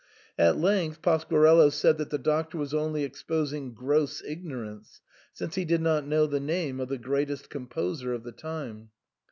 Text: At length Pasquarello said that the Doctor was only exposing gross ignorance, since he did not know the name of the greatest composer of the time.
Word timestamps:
At 0.39 0.57
length 0.57 1.03
Pasquarello 1.03 1.69
said 1.69 1.99
that 1.99 2.09
the 2.09 2.17
Doctor 2.17 2.57
was 2.57 2.73
only 2.73 3.03
exposing 3.03 3.75
gross 3.75 4.19
ignorance, 4.25 4.99
since 5.31 5.53
he 5.53 5.63
did 5.63 5.79
not 5.83 6.07
know 6.07 6.25
the 6.25 6.39
name 6.39 6.79
of 6.79 6.89
the 6.89 6.97
greatest 6.97 7.51
composer 7.51 8.11
of 8.11 8.23
the 8.23 8.31
time. 8.31 8.89